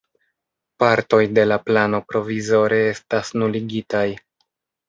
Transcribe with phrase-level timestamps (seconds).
[0.83, 4.07] Partoj de la plano provizore estas nuligitaj.